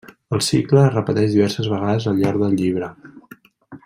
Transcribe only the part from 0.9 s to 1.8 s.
repeteix diverses